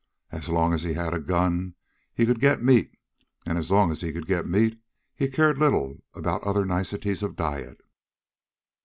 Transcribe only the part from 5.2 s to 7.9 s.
cared little about other niceties of diet.